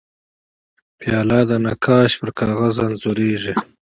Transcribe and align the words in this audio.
پیاله 0.99 1.39
د 1.49 1.51
نقاش 1.65 2.11
پر 2.19 2.29
کاغذ 2.39 2.75
انځورېږي. 2.85 3.53